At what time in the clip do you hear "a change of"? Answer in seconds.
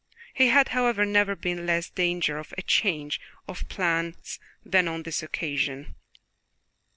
2.57-3.69